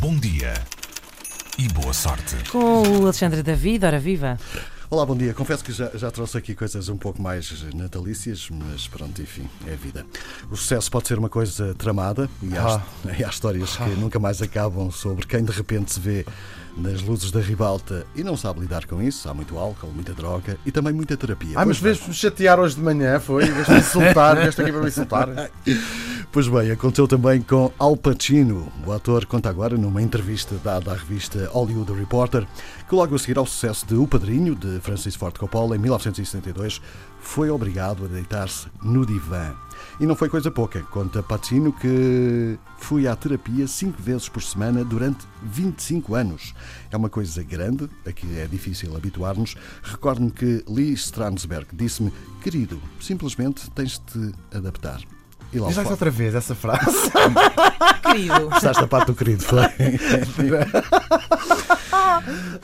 [0.00, 0.54] Bom dia
[1.58, 2.36] e boa sorte.
[2.50, 4.38] Com o Alexandre David, ora viva.
[4.90, 5.32] Olá, bom dia.
[5.32, 9.72] Confesso que já, já trouxe aqui coisas um pouco mais natalícias, mas pronto, enfim, é
[9.72, 10.04] a vida.
[10.50, 12.82] O sucesso pode ser uma coisa tramada e há, Ah.
[13.18, 16.26] e há histórias que nunca mais acabam sobre quem de repente se vê
[16.76, 19.28] nas luzes da ribalta e não sabe lidar com isso.
[19.28, 21.52] Há muito álcool, muita droga e também muita terapia.
[21.56, 21.92] Ah, mas Pois bem.
[21.92, 23.44] vês-me chatear hoje de manhã, foi?
[23.46, 25.28] Vês-me insultar, vês-te aqui para me insultar.
[26.32, 28.70] Pois bem, aconteceu também com Al Pacino.
[28.86, 32.46] O ator conta agora numa entrevista dada à revista Hollywood Reporter
[32.88, 36.80] que logo a seguir ao sucesso de O Padrinho, de Francis Ford Coppola, em 1972,
[37.18, 39.52] foi obrigado a deitar-se no divã.
[39.98, 40.80] E não foi coisa pouca.
[40.82, 46.54] Conta Pacino que fui à terapia cinco vezes por semana durante 25 anos.
[46.92, 49.56] É uma coisa grande, a que é difícil habituar-nos.
[49.82, 55.00] Recordo-me que Lee Stransberg disse-me, querido, simplesmente tens de te adaptar.
[55.52, 56.80] E lá Diz lá outra vez essa frase.
[58.02, 58.50] Querido.
[58.50, 59.62] Gostaste da parte do querido, foi?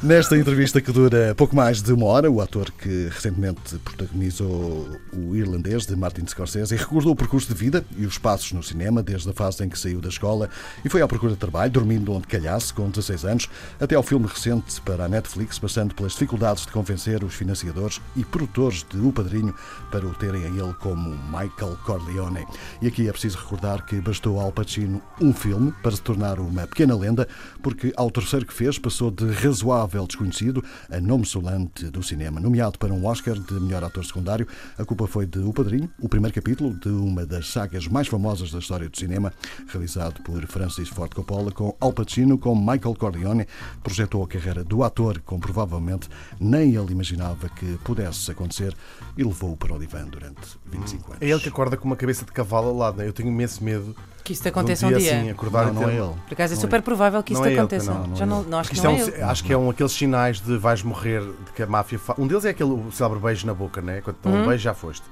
[0.03, 5.35] Nesta entrevista que dura pouco mais de uma hora, o ator que recentemente protagonizou o
[5.35, 9.31] irlandês de Martin Scorsese recordou o percurso de vida e os passos no cinema, desde
[9.31, 10.49] a fase em que saiu da escola
[10.85, 14.27] e foi à procura de trabalho, dormindo onde calhasse, com 16 anos, até ao filme
[14.27, 19.13] recente para a Netflix, passando pelas dificuldades de convencer os financiadores e produtores de O
[19.13, 19.55] Padrinho
[19.91, 22.47] para o terem a ele como Michael Corleone.
[22.83, 26.67] E aqui é preciso recordar que bastou ao Pacino um filme para se tornar uma
[26.67, 27.29] pequena lenda,
[27.63, 32.41] porque ao terceiro que fez passou de razoável desconhecido a nome solante do cinema.
[32.41, 36.09] Nomeado para um Oscar de melhor ator secundário, a culpa foi de O Padrinho, o
[36.09, 39.33] primeiro capítulo de uma das sagas mais famosas da história do cinema,
[39.69, 43.47] realizado por Francis Ford Coppola, com Al Pacino como Michael Corleone,
[43.83, 46.09] projetou a carreira do ator, como provavelmente
[46.41, 48.75] nem ele imaginava que pudesse acontecer,
[49.17, 51.23] e levou-o para o divã durante 25 anos.
[51.23, 53.07] É ele que acorda com uma cabeça de cavalo ao lado, né?
[53.07, 53.95] Eu tenho imenso medo
[54.27, 55.19] Que isto aconteça um dia dia.
[55.21, 56.13] assim, acordar Não, não é ele.
[56.27, 57.95] Por acaso é Não super provável que Não isto é ele, aconteça.
[57.95, 58.51] não, não Já é não, ele.
[58.51, 59.23] não acho que não é é um- ele.
[59.23, 62.19] acho que é um aqueles sinais de vais morrer, de que a máfia faz.
[62.19, 64.01] Um deles é aquele célebre beijo na boca, né?
[64.01, 64.43] Quando estão Uhum.
[64.43, 65.05] um beijo já foste.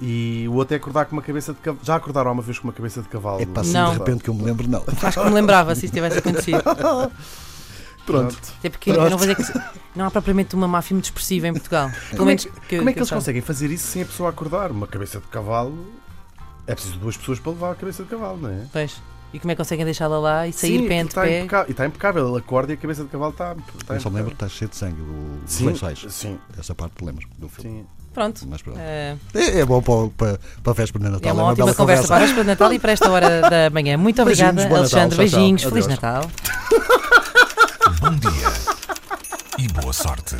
[0.00, 1.84] E o outro é acordar com uma cabeça de cavalo.
[1.84, 3.40] Já acordaram uma vez com uma cabeça de cavalo?
[3.40, 3.92] É assim, Não.
[3.92, 4.82] de repente que eu me lembro, não.
[5.02, 6.62] Acho que me lembrava se isto tivesse acontecido.
[8.06, 8.36] Pronto.
[8.58, 9.42] Até porque eu não vou dizer que
[9.96, 11.90] não há propriamente uma máfia muito expressiva em Portugal.
[12.10, 13.20] Pelo Como é, que, que, como é que eles eu saiba.
[13.20, 14.70] conseguem fazer isso sem a pessoa acordar?
[14.70, 15.86] Uma cabeça de cavalo.
[16.66, 18.58] É preciso duas pessoas para levar a cabeça de cavalo, não é?
[18.72, 18.96] Pois.
[19.32, 21.42] E como é que conseguem deixá-la lá e sair Sim, pé ante está pé?
[21.68, 22.28] E está impecável.
[22.28, 23.56] Ele acorda e a cabeça de cavalo está.
[23.80, 26.06] está Eu só me lembro que está cheio de sangue, o- Sim, lençóis.
[26.08, 27.80] sim, Essa parte lembro do filme.
[27.80, 27.86] sim.
[28.14, 28.46] Pronto.
[28.48, 28.78] Mas pronto.
[28.80, 31.30] Eh, É, é bom para, para, para a véspera de Natal.
[31.30, 33.70] é uma ótima bela conversa para a véspera de Natal e para esta hora da
[33.70, 33.96] manhã.
[33.98, 35.00] Muito obrigada, Beijinhos, Natal.
[35.00, 35.16] Alexandre.
[35.16, 35.38] Tchau, tchau.
[35.40, 35.62] Beijinhos.
[35.64, 36.00] Feliz Adeus.
[36.00, 36.30] Natal.
[38.00, 38.52] Bom dia
[39.58, 40.36] e boa sorte.